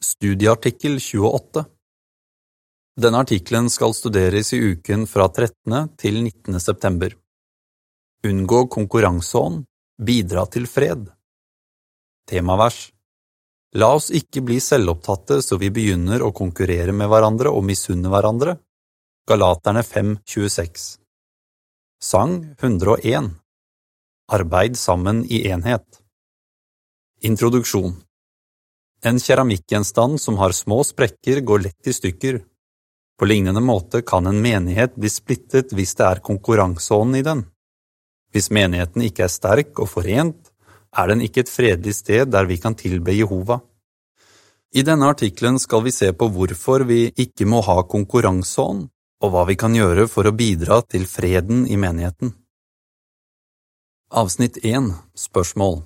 [0.00, 1.64] Studieartikkel 28
[2.96, 5.90] Denne artikkelen skal studeres i uken fra 13.
[6.00, 6.56] til 19.
[6.56, 7.12] september.
[8.24, 9.66] Unngå konkurranseånd,
[10.00, 11.04] bidra til fred.
[12.24, 12.80] Temavers
[13.76, 18.56] La oss ikke bli selvopptatte så vi begynner å konkurrere med hverandre og misunne hverandre.
[19.28, 20.94] Galaterne 5.26
[22.00, 23.34] Sang 101
[24.32, 26.00] Arbeid sammen i enhet
[27.20, 28.00] Introduksjon
[29.06, 32.40] en keramikkgjenstand som har små sprekker, går lett i stykker.
[33.18, 37.42] På lignende måte kan en menighet bli splittet hvis det er konkurranseånd i den.
[38.32, 40.52] Hvis menigheten ikke er sterk og forent,
[40.96, 43.60] er den ikke et fredelig sted der vi kan tilbe Jehova.
[44.74, 48.86] I denne artikkelen skal vi se på hvorfor vi ikke må ha konkurranseånd,
[49.20, 52.32] og hva vi kan gjøre for å bidra til freden i menigheten.
[54.10, 55.82] Avsnitt 1 Spørsmål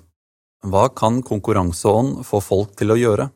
[0.69, 3.29] hva kan konkurranseånd få folk til å gjøre?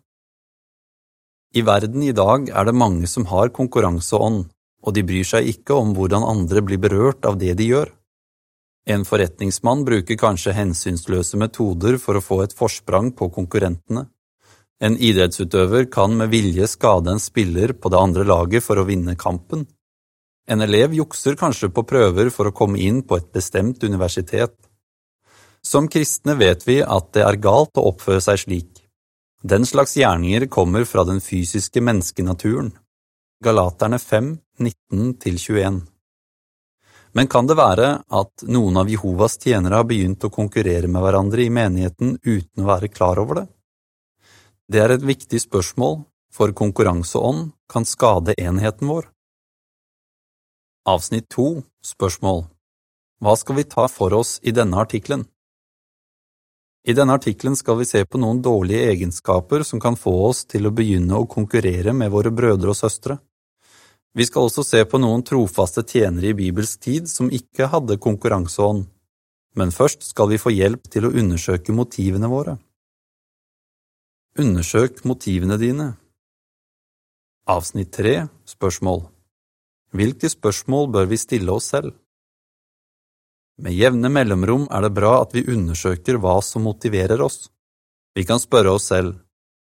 [1.58, 4.44] I verden i dag er det mange som har konkurranseånd,
[4.86, 7.90] og de bryr seg ikke om hvordan andre blir berørt av det de gjør.
[8.90, 14.06] En forretningsmann bruker kanskje hensynsløse metoder for å få et forsprang på konkurrentene.
[14.80, 19.18] En idrettsutøver kan med vilje skade en spiller på det andre laget for å vinne
[19.20, 19.66] kampen.
[20.50, 24.56] En elev jukser kanskje på prøver for å komme inn på et bestemt universitet.
[25.62, 28.84] Som kristne vet vi at det er galt å oppføre seg slik.
[29.44, 32.74] Den slags gjerninger kommer fra den fysiske menneskenaturen.
[33.44, 35.82] Galaterne 5, 19–21
[37.16, 41.46] Men kan det være at noen av Jehovas tjenere har begynt å konkurrere med hverandre
[41.46, 43.48] i menigheten uten å være klar over det?
[44.68, 49.08] Det er et viktig spørsmål, for konkurranseånd kan skade enheten vår.
[50.86, 52.44] Avsnitt 2 Spørsmål
[53.24, 55.26] Hva skal vi ta for oss i denne artikkelen?
[56.88, 60.68] I denne artikkelen skal vi se på noen dårlige egenskaper som kan få oss til
[60.68, 63.18] å begynne å konkurrere med våre brødre og søstre.
[64.16, 68.88] Vi skal også se på noen trofaste tjenere i bibelsk tid som ikke hadde konkurranseånd,
[69.60, 72.58] men først skal vi få hjelp til å undersøke motivene våre.
[74.40, 75.94] Undersøk motivene dine.
[77.50, 79.08] Avsnitt 3 Spørsmål
[79.92, 81.96] Hvilke spørsmål bør vi stille oss selv?
[83.60, 87.50] Med jevne mellomrom er det bra at vi undersøker hva som motiverer oss.
[88.16, 89.18] Vi kan spørre oss selv,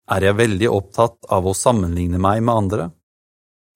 [0.09, 2.87] er jeg veldig opptatt av å sammenligne meg med andre?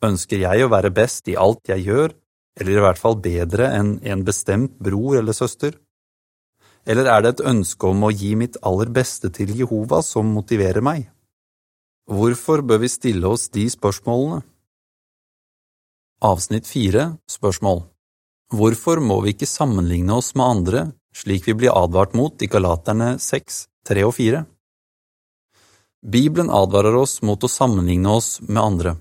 [0.04, 2.14] Ønsker jeg å være best i alt jeg gjør,
[2.60, 5.76] eller i hvert fall bedre enn en bestemt bror eller søster?
[6.88, 10.84] Eller er det et ønske om å gi mitt aller beste til Jehova som motiverer
[10.84, 11.04] meg?
[12.08, 14.40] Hvorfor bør vi stille oss de spørsmålene?
[16.24, 17.84] Avsnitt fire Spørsmål
[18.48, 23.18] Hvorfor må vi ikke sammenligne oss med andre, slik vi blir advart mot i Galaterne
[23.20, 24.40] 6, 3 og 4?
[26.08, 28.94] Bibelen advarer oss mot å sammenligne oss med andre.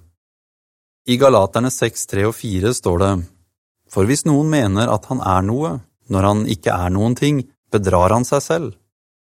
[1.08, 3.12] I Galaterne 6, 3 og 4 står det,
[3.88, 5.72] For hvis noen mener at han er noe,
[6.12, 7.40] når han ikke er noen ting,
[7.72, 8.74] bedrar han seg selv.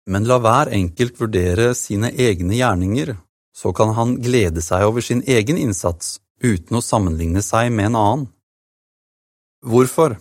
[0.09, 3.13] Men la hver enkelt vurdere sine egne gjerninger,
[3.53, 8.01] så kan han glede seg over sin egen innsats uten å sammenligne seg med en
[8.01, 8.27] annen.
[9.67, 10.17] Hvorfor?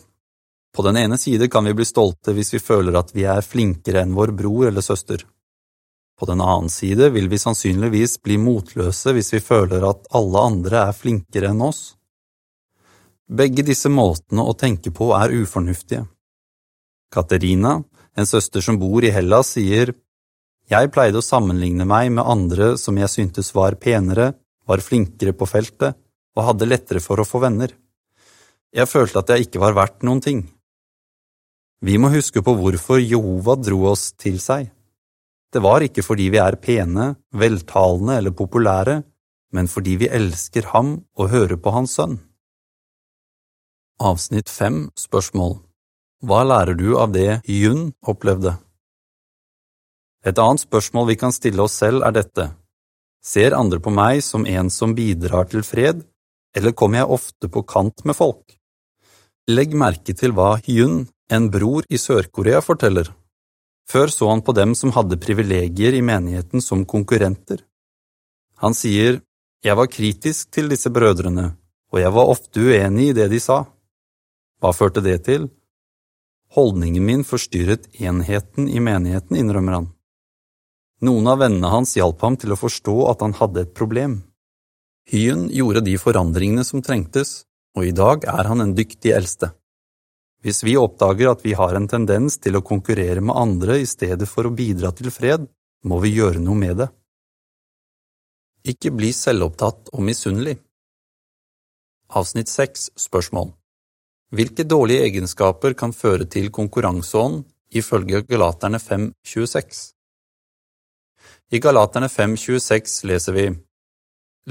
[0.76, 4.02] På den ene side kan vi bli stolte hvis vi føler at vi er flinkere
[4.02, 5.22] enn vår bror eller søster.
[6.18, 10.82] På den annen side vil vi sannsynligvis bli motløse hvis vi føler at alle andre
[10.88, 11.84] er flinkere enn oss.
[13.30, 16.08] Begge disse måtene å tenke på er ufornuftige.
[17.14, 17.78] Katerina,
[18.18, 19.94] en søster som bor i Hellas, sier
[20.74, 24.34] Jeg pleide å sammenligne meg med andre som jeg syntes var penere,
[24.66, 26.02] var flinkere på feltet
[26.34, 27.70] og hadde lettere for å få venner.
[28.76, 30.42] Jeg følte at jeg ikke var verdt noen ting.
[31.86, 34.68] Vi må huske på hvorfor Jehova dro oss til seg.
[35.54, 38.98] Det var ikke fordi vi er pene, veltalende eller populære,
[39.56, 42.18] men fordi vi elsker ham og hører på hans sønn.
[44.04, 45.62] Avsnitt fem Spørsmål
[46.28, 48.58] Hva lærer du av det Jun opplevde?
[50.28, 52.50] Et annet spørsmål vi kan stille oss selv, er dette.
[53.24, 56.04] Ser andre på meg som en som bidrar til fred,
[56.58, 58.58] eller kommer jeg ofte på kant med folk?
[59.46, 63.12] Legg merke til hva Hyun, en bror i Sør-Korea, forteller.
[63.86, 67.62] Før så han på dem som hadde privilegier i menigheten som konkurrenter.
[68.64, 69.22] Han sier,
[69.62, 71.56] Jeg var kritisk til disse brødrene,
[71.94, 73.66] og jeg var ofte uenig i det de sa.
[74.62, 75.50] Hva førte det til?
[76.58, 79.90] Holdningen min forstyrret enheten i menigheten, innrømmer han.
[81.06, 84.24] Noen av vennene hans hjalp ham til å forstå at han hadde et problem.
[85.06, 87.44] Hyen gjorde de forandringene som trengtes,
[87.76, 89.52] og i dag er han en dyktig eldste.
[90.46, 94.28] Hvis vi oppdager at vi har en tendens til å konkurrere med andre i stedet
[94.30, 95.48] for å bidra til fred,
[95.86, 96.88] må vi gjøre noe med det.
[98.66, 100.56] Ikke bli selvopptatt og misunnelig.
[102.16, 103.52] Avsnitt 6 Spørsmål
[104.36, 107.44] Hvilke dårlige egenskaper kan føre til konkurranseånd,
[107.74, 109.82] ifølge Galaterne 5.26?
[111.54, 113.46] I Galaterne 5.26 leser vi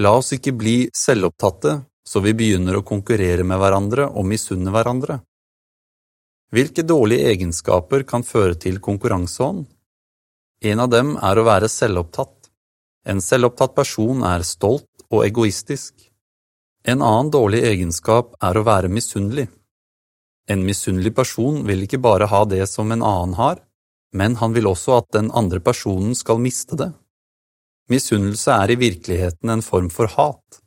[0.03, 5.21] La oss ikke bli selvopptatte, så vi begynner å konkurrere med hverandre og misunne hverandre.
[6.55, 9.65] Hvilke dårlige egenskaper kan føre til konkurranseånd?
[10.65, 12.51] En av dem er å være selvopptatt.
[13.09, 15.95] En selvopptatt person er stolt og egoistisk.
[16.85, 19.49] En annen dårlig egenskap er å være misunnelig.
[20.49, 23.62] En misunnelig person vil ikke bare ha det som en annen har,
[24.12, 26.93] men han vil også at den andre personen skal miste det.
[27.91, 30.61] Misunnelse er i virkeligheten en form for hat.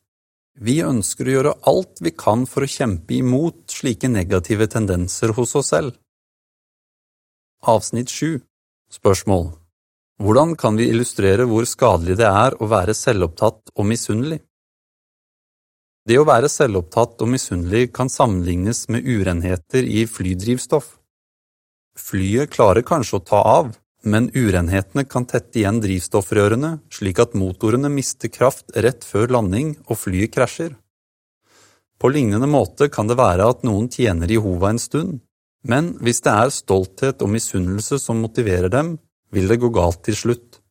[0.57, 5.53] Vi ønsker å gjøre alt vi kan for å kjempe imot slike negative tendenser hos
[5.59, 5.93] oss selv.
[7.61, 8.39] Avsnitt 7
[8.93, 9.51] Spørsmål
[10.17, 14.39] hvordan kan vi illustrere hvor skadelig det er å være selvopptatt og misunnelig?
[16.09, 20.95] Det å være selvopptatt og misunnelig kan sammenlignes med urenheter i flydrivstoff.
[22.01, 27.89] Flyet klarer kanskje å ta av, men urenhetene kan tette igjen drivstoffrørene slik at motorene
[27.91, 30.75] mister kraft rett før landing og flyet krasjer.
[31.97, 35.17] På lignende måte kan det være at noen tjener Jehova en stund,
[35.65, 38.95] men hvis det er stolthet og misunnelse som motiverer dem,
[39.33, 40.61] vil det gå galt til slutt.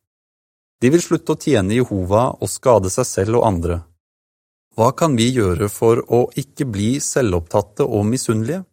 [0.81, 3.81] De vil slutte å tjene Jehova og skade seg selv og andre.
[4.77, 8.63] Hva kan vi gjøre for å ikke bli selvopptatte og misunnelige?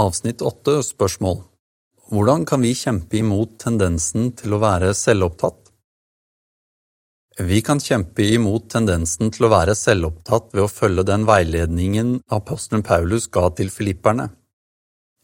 [0.00, 1.42] Avsnitt 8 Spørsmål
[2.12, 5.70] Hvordan kan vi kjempe imot tendensen til å være selvopptatt?
[7.40, 12.84] Vi kan kjempe imot tendensen til å være selvopptatt ved å følge den veiledningen apostelen
[12.84, 14.26] Paulus ga til filipperne.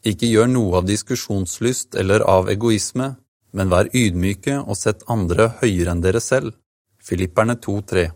[0.01, 3.11] Ikke gjør noe av diskusjonslyst eller av egoisme,
[3.53, 6.57] men vær ydmyke og sett andre høyere enn dere selv.
[7.05, 8.07] Filipperne 2,3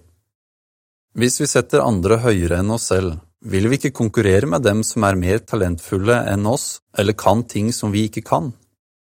[1.13, 5.05] Hvis vi setter andre høyere enn oss selv, vil vi ikke konkurrere med dem som
[5.05, 8.53] er mer talentfulle enn oss eller kan ting som vi ikke kan.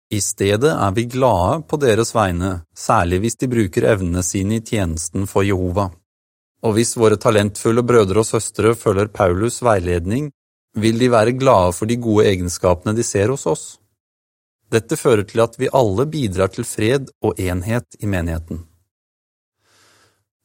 [0.08, 4.64] I stedet er vi glade på deres vegne, særlig hvis de bruker evnene sine i
[4.64, 5.90] tjenesten for Jehova.
[6.64, 10.30] Og hvis våre talentfulle brødre og søstre følger Paulus' veiledning,
[10.74, 13.66] vil de være glade for de gode egenskapene de ser hos oss.
[14.72, 18.64] Dette fører til at vi alle bidrar til fred og enhet i menigheten.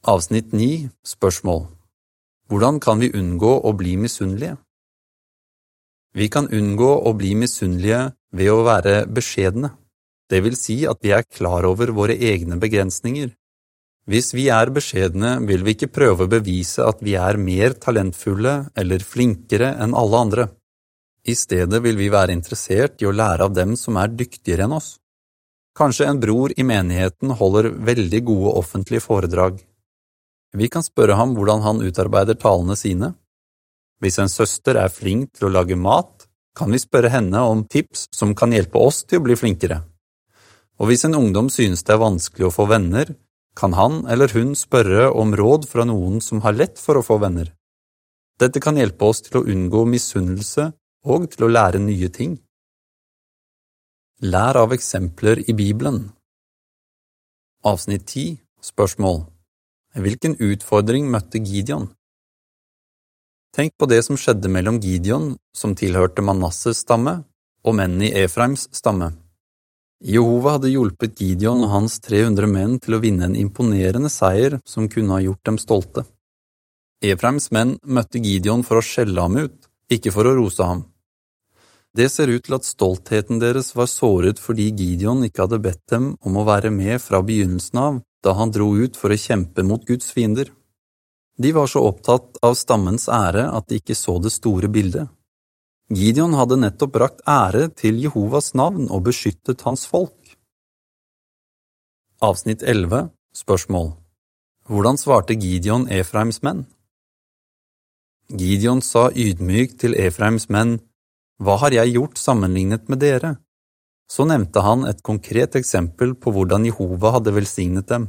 [0.03, 1.69] Avsnitt 9 Spørsmål
[2.51, 4.57] Hvordan kan vi unngå å bli misunnelige?
[6.13, 9.73] Vi kan unngå å bli misunnelige ved å være beskjedne,
[10.29, 13.33] det vil si at vi er klar over våre egne begrensninger
[14.03, 18.55] hvis vi er beskjedne, vil vi ikke prøve å bevise at vi er mer talentfulle
[18.75, 20.47] eller flinkere enn alle andre.
[21.23, 24.75] I stedet vil vi være interessert i å lære av dem som er dyktigere enn
[24.75, 24.97] oss.
[25.79, 29.63] Kanskje en bror i menigheten holder veldig gode offentlige foredrag.
[30.53, 33.13] Vi kan spørre ham hvordan han utarbeider talene sine.
[34.03, 36.25] Hvis en søster er flink til å lage mat,
[36.57, 39.79] kan vi spørre henne om tips som kan hjelpe oss til å bli flinkere.
[40.83, 43.13] Og hvis en ungdom synes det er vanskelig å få venner,
[43.55, 47.19] kan han eller hun spørre om råd fra noen som har lett for å få
[47.23, 47.53] venner.
[48.41, 50.71] Dette kan hjelpe oss til å unngå misunnelse
[51.07, 52.35] og til å lære nye ting.
[54.23, 56.09] Lær av eksempler i Bibelen.
[57.63, 59.21] Avsnitt 10 Spørsmål
[59.95, 61.93] Hvilken utfordring møtte Gideon?
[63.53, 67.19] Tenk på det som skjedde mellom Gideon, som tilhørte Manasses stamme,
[67.61, 69.11] og mennene i Efraims stamme.
[70.03, 74.89] Jehova hadde hjulpet Gideon og hans 300 menn til å vinne en imponerende seier som
[74.89, 76.03] kunne ha gjort dem stolte.
[77.03, 80.83] Efraims menn møtte Gideon for å skjelle ham ut, ikke for å rose ham.
[81.93, 86.09] Det ser ut til at stoltheten deres var såret fordi Gideon ikke hadde bedt dem
[86.25, 89.85] om å være med fra begynnelsen av, da han dro ut for å kjempe mot
[89.85, 90.49] Guds fiender.
[91.37, 95.09] De var så opptatt av stammens ære at de ikke så det store bildet.
[95.93, 100.15] Gideon hadde nettopp brakt ære til Jehovas navn og beskyttet hans folk.
[102.23, 103.95] Avsnitt 11 Spørsmål
[104.69, 106.63] Hvordan svarte Gideon Efraims menn?
[108.29, 110.77] Gideon sa ydmykt til Efraims menn,
[111.41, 113.35] Hva har jeg gjort sammenlignet med dere?
[114.07, 118.07] Så nevnte han et konkret eksempel på hvordan Jehova hadde velsignet dem.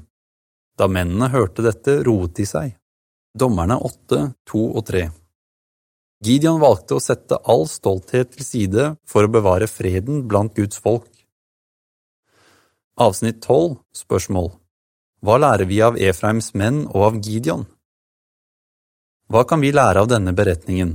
[0.78, 2.76] Da mennene hørte dette, roet de seg.
[3.34, 5.08] Dommerne 8, 2 og 3
[6.22, 11.08] Gideon valgte å sette all stolthet til side for å bevare freden blant Guds folk.
[12.94, 13.74] Avsnitt 12
[14.04, 14.52] Spørsmål
[15.18, 17.64] Hva lærer vi av Efraims menn og av Gideon?
[19.26, 20.94] Hva kan vi lære av denne beretningen?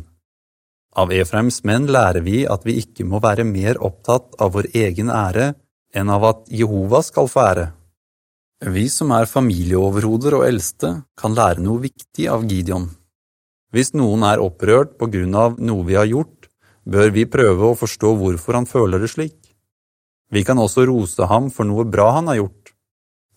[0.95, 5.11] Av Efraims menn lærer vi at vi ikke må være mer opptatt av vår egen
[5.11, 5.51] ære
[5.91, 7.67] enn av at Jehova skal få ære.
[8.59, 12.89] Vi som er familieoverhoder og eldste, kan lære noe viktig av Gideon.
[13.71, 16.49] Hvis noen er opprørt på grunn av noe vi har gjort,
[16.83, 19.39] bør vi prøve å forstå hvorfor han føler det slik.
[20.27, 22.75] Vi kan også rose ham for noe bra han har gjort.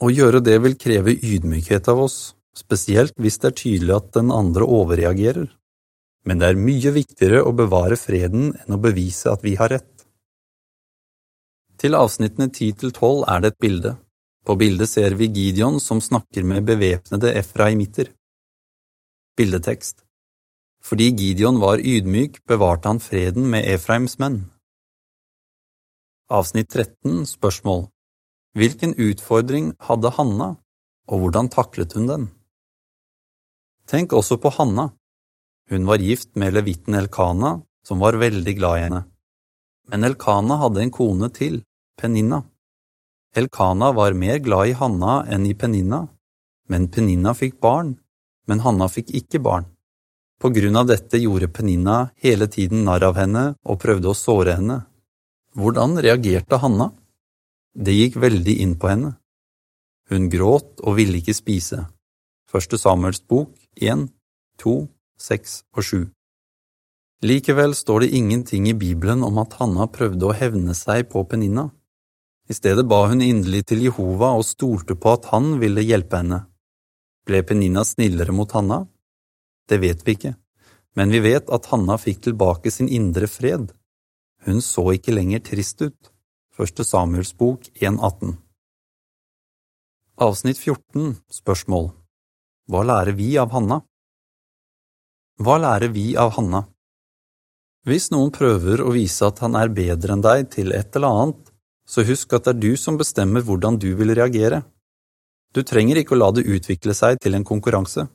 [0.02, 4.34] Å gjøre det vil kreve ydmykhet av oss, spesielt hvis det er tydelig at den
[4.34, 5.52] andre overreagerer.
[6.26, 10.08] Men det er mye viktigere å bevare freden enn å bevise at vi har rett.
[11.78, 14.00] Til avsnittene 10 til 12 er det et bilde.
[14.42, 18.08] På bildet ser vi Gideon som snakker med bevæpnede efraimitter.
[19.38, 20.02] Bildetekst
[20.82, 24.40] Fordi Gideon var ydmyk, bevarte han freden med Efraims menn.
[26.26, 27.86] Avsnitt 13 Spørsmål
[28.58, 30.48] Hvilken utfordring hadde Hanna,
[31.08, 32.26] og hvordan taklet hun den?
[33.86, 34.90] Tenk også på Hanna.
[35.70, 39.02] Hun var gift med levitten Elkana, som var veldig glad i henne.
[39.88, 41.62] Men Elkana hadde en kone til,
[41.96, 42.42] Peninna.
[43.36, 46.06] Elkana var mer glad i Hanna enn i Peninna,
[46.68, 47.94] men Peninna fikk barn,
[48.46, 49.64] men Hanna fikk ikke barn.
[50.42, 54.58] På grunn av dette gjorde Peninna hele tiden narr av henne og prøvde å såre
[54.58, 54.82] henne.
[55.56, 56.90] Hvordan reagerte Hanna?
[57.72, 59.14] Det gikk veldig inn på henne.
[60.10, 61.86] Hun gråt og ville ikke spise.
[62.50, 64.10] Første Samuels bok 1,
[64.60, 64.74] 2,
[65.16, 66.00] 6 og 7.
[67.22, 71.70] Likevel står det ingenting i Bibelen om at Hanna prøvde å hevne seg på Peninna.
[72.52, 76.42] I stedet ba hun inderlig til Jehova og stolte på at han ville hjelpe henne.
[77.24, 78.82] Ble Penina snillere mot Hanna?
[79.70, 80.32] Det vet vi ikke,
[80.98, 83.70] men vi vet at Hanna fikk tilbake sin indre fred.
[84.44, 86.10] Hun så ikke lenger trist ut.
[86.52, 88.34] Første Samuels bok 1.18
[90.20, 91.88] Avsnitt 14 Spørsmål
[92.68, 93.78] Hva lærer vi av Hanna?
[95.40, 96.66] Hva lærer vi av Hanna?
[97.88, 101.41] Hvis noen prøver å vise at han er bedre enn deg til et eller annet,
[101.88, 104.62] så husk at det er du som bestemmer hvordan du vil reagere.
[105.52, 108.06] Du trenger ikke å la det utvikle seg til en konkurranse.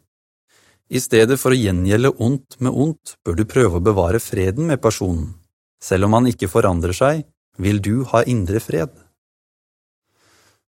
[0.88, 4.82] I stedet for å gjengjelde ondt med ondt, bør du prøve å bevare freden med
[4.82, 5.36] personen.
[5.84, 7.26] Selv om han ikke forandrer seg,
[7.60, 8.94] vil du ha indre fred.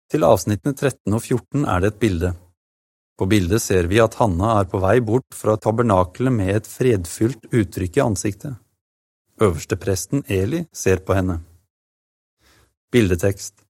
[0.09, 2.33] Til avsnittene 13 og 14 er det et bilde.
[3.19, 7.49] På bildet ser vi at Hanna er på vei bort fra tabernakelet med et fredfylt
[7.51, 8.59] uttrykk i ansiktet.
[9.43, 11.41] Øverstepresten Eli ser på henne.
[12.89, 13.67] Bildetekst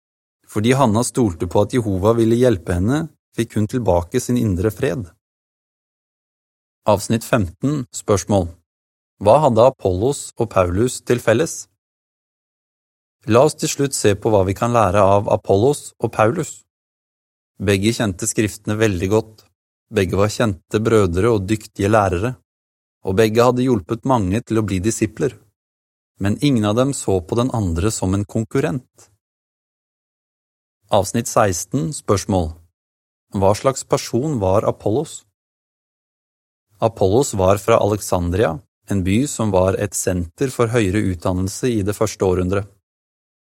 [0.47, 5.09] Fordi Hanna stolte på at Jehova ville hjelpe henne, fikk hun tilbake sin indre fred.
[6.87, 8.47] Avsnitt 15 Spørsmål
[9.19, 11.57] Hva hadde Apollos og Paulus til felles?
[13.27, 16.63] La oss til slutt se på hva vi kan lære av Apollos og Paulus.
[17.59, 19.45] Begge kjente skriftene veldig godt,
[19.91, 22.37] begge var kjente brødre og dyktige lærere,
[23.03, 25.35] og begge hadde hjulpet mange til å bli disipler
[26.19, 29.11] men ingen av dem så på den andre som en konkurrent.
[30.91, 32.53] Avsnitt 16 Spørsmål
[33.37, 35.25] Hva slags person var Apollos?
[36.81, 38.59] Apollos var fra Alexandria,
[38.89, 42.69] en by som var et senter for høyere utdannelse i det første århundret.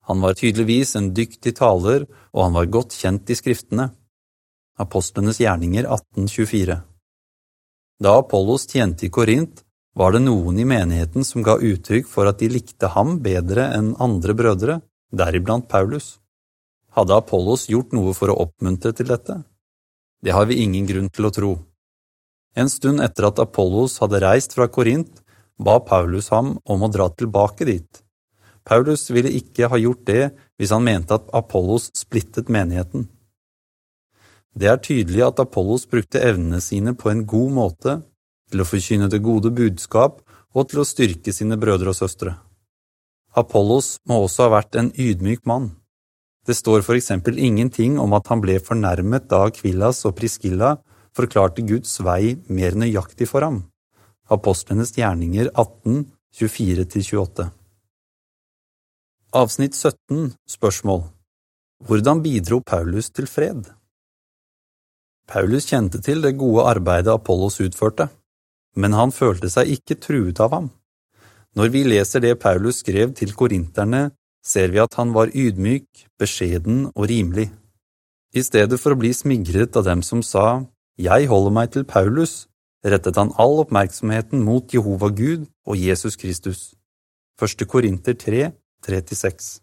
[0.08, 3.90] Han var tydeligvis en dyktig taler, og han var godt kjent i skriftene.
[4.80, 6.80] Apostlenes gjerninger 1824
[8.04, 9.62] Da Apollos tjente i Korint,
[9.94, 13.94] var det noen i menigheten som ga uttrykk for at de likte ham bedre enn
[14.02, 14.80] andre brødre,
[15.14, 16.18] deriblant Paulus.
[16.98, 19.44] Hadde Apollos gjort noe for å oppmuntre til dette?
[20.24, 21.52] Det har vi ingen grunn til å tro.
[22.58, 25.22] En stund etter at Apollos hadde reist fra Korint,
[25.58, 28.02] ba Paulus ham om å dra tilbake dit.
[28.66, 30.24] Paulus ville ikke ha gjort det
[30.58, 33.10] hvis han mente at Apollos splittet menigheten.
[34.54, 37.96] Det er tydelig at Apollos brukte evnene sine på en god måte
[38.54, 40.22] til å forkynne det gode budskap
[40.54, 42.38] og til å styrke sine brødre og søstre.
[43.34, 45.72] Apollos må også ha vært en ydmyk mann.
[46.46, 50.76] Det står for eksempel ingenting om at han ble fornærmet da Kvillas og Priskilla
[51.18, 53.64] forklarte Guds vei mer nøyaktig for ham.
[54.30, 56.06] Apostlenes gjerninger 18,
[56.38, 57.50] 24–28
[59.34, 61.04] Avsnitt 17 Spørsmål
[61.84, 63.66] Hvordan bidro Paulus til fred?
[65.28, 68.10] Paulus kjente til det gode arbeidet Apollos utførte
[68.76, 70.70] men han følte seg ikke truet av ham.
[71.54, 74.10] Når vi leser det Paulus skrev til korinterne,
[74.44, 77.52] ser vi at han var ydmyk, beskjeden og rimelig.
[78.34, 80.66] I stedet for å bli smigret av dem som sa
[80.98, 82.48] Jeg holder meg til Paulus,
[82.86, 86.74] rettet han all oppmerksomheten mot Jehova Gud og Jesus Kristus.
[87.40, 88.52] Første Korinter 3,
[88.86, 89.60] 3–6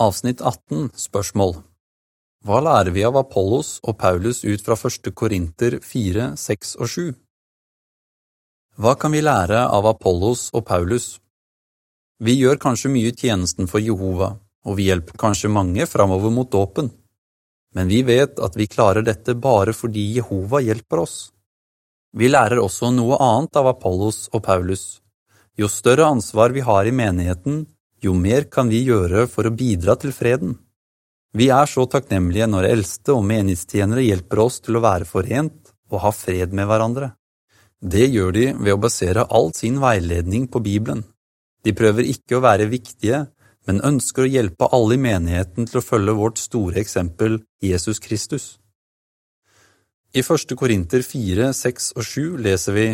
[0.00, 1.54] Avsnitt 18 Spørsmål
[2.44, 7.25] Hva lærer vi av Apollos og Paulus ut fra første Korinter 4, 6 og 7?
[8.76, 11.16] Hva kan vi lære av Apollos og Paulus?
[12.20, 14.34] Vi gjør kanskje mye tjenesten for Jehova,
[14.68, 16.90] og vi hjelper kanskje mange framover mot dåpen.
[17.76, 21.32] men vi vet at vi klarer dette bare fordi Jehova hjelper oss.
[22.16, 25.02] Vi lærer også noe annet av Apollos og Paulus.
[25.56, 27.66] Jo større ansvar vi har i menigheten,
[28.00, 30.56] jo mer kan vi gjøre for å bidra til freden.
[31.34, 36.00] Vi er så takknemlige når eldste og menighetstjenere hjelper oss til å være forent og
[36.00, 37.12] ha fred med hverandre.
[37.80, 41.04] Det gjør de ved å basere all sin veiledning på Bibelen.
[41.64, 43.26] De prøver ikke å være viktige,
[43.66, 48.56] men ønsker å hjelpe alle i menigheten til å følge vårt store eksempel Jesus Kristus.
[50.16, 52.86] I første Korinter 4, 6 og 7 leser vi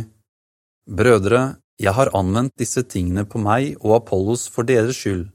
[0.89, 1.43] Brødre,
[1.79, 5.29] jeg har anvendt disse tingene på meg og Apollos for deres skyld,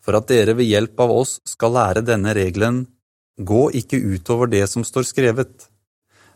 [0.00, 2.84] for at dere ved hjelp av oss skal lære denne regelen,
[3.36, 5.68] gå ikke utover det som står skrevet.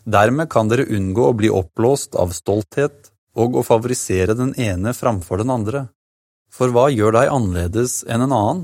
[0.08, 5.42] Dermed kan dere unngå å bli oppblåst av stolthet og å favorisere den ene framfor
[5.42, 5.82] den andre.
[6.48, 8.62] For hva gjør deg annerledes enn en annen?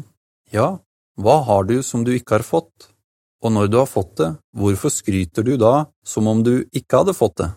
[0.54, 0.78] Ja,
[1.20, 2.88] hva har du som du ikke har fått?
[3.44, 7.16] Og når du har fått det, hvorfor skryter du da som om du ikke hadde
[7.18, 7.50] fått det?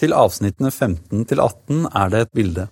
[0.00, 2.66] Til avsnittene 15 til 18 er det et bilde.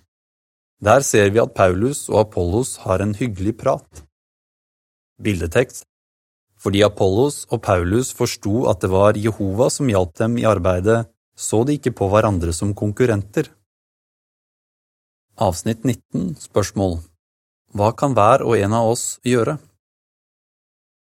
[0.81, 4.01] Der ser vi at Paulus og Apollos har en hyggelig prat.
[5.21, 5.85] Bildetekst
[6.61, 11.63] Fordi Apollos og Paulus forsto at det var Jehova som hjalp dem i arbeidet, så
[11.65, 13.49] de ikke på hverandre som konkurrenter.
[15.41, 16.99] Avsnitt 19 Spørsmål
[17.73, 19.57] Hva kan hver og en av oss gjøre?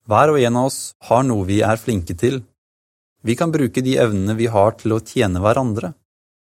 [0.09, 2.41] Hver og en av oss har noe vi er flinke til.
[3.23, 5.93] Vi kan bruke de evnene vi har til å tjene hverandre.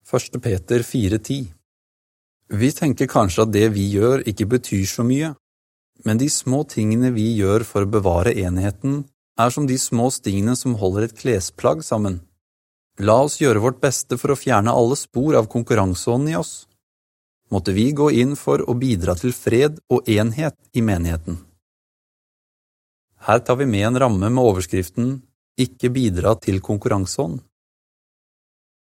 [0.06, 0.38] 1.
[0.44, 1.50] Peter 4,10
[2.60, 5.34] Vi tenker kanskje at det vi gjør ikke betyr så mye,
[6.04, 9.04] men de små tingene vi gjør for å bevare enheten,
[9.40, 12.20] er som de små stingene som holder et klesplagg sammen.
[13.00, 16.54] La oss gjøre vårt beste for å fjerne alle spor av konkurranseånden i oss
[17.50, 21.38] måtte vi gå inn for å bidra til fred og enhet i menigheten.
[23.26, 25.18] Her tar vi med en ramme med overskriften
[25.60, 27.40] Ikke bidra til konkurranseånd.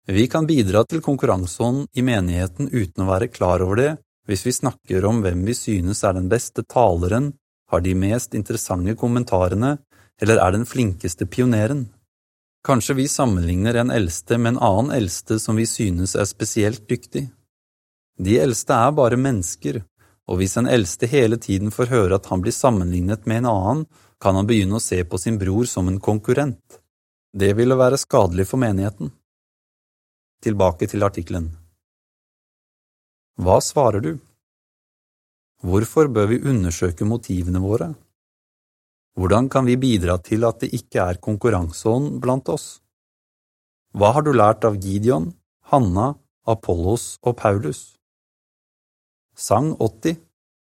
[0.09, 3.90] Vi kan bidra til konkurranseånd i menigheten uten å være klar over det
[4.27, 7.33] hvis vi snakker om hvem vi synes er den beste taleren,
[7.71, 9.79] har de mest interessante kommentarene
[10.23, 11.87] eller er den flinkeste pioneren.
[12.63, 17.25] Kanskje vi sammenligner en eldste med en annen eldste som vi synes er spesielt dyktig.
[18.19, 19.81] De eldste er bare mennesker,
[20.31, 23.87] og hvis en eldste hele tiden får høre at han blir sammenlignet med en annen,
[24.23, 26.79] kan han begynne å se på sin bror som en konkurrent.
[27.35, 29.11] Det ville være skadelig for menigheten.
[30.45, 31.51] Tilbake til artikkelen.
[33.40, 34.12] Hva svarer du?
[35.64, 37.92] Hvorfor bør vi undersøke motivene våre?
[39.16, 42.83] Hvordan kan vi bidra til at det ikke er konkurranseånd blant oss?
[43.97, 45.31] Hva har du lært av Gideon,
[45.73, 46.14] Hanna,
[46.45, 47.97] Apollos og Paulus?
[49.37, 50.21] Sang 80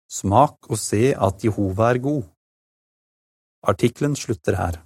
[0.09, 2.23] Smak og se at Jehova er god.
[3.61, 4.79] Artikkelen slutter her.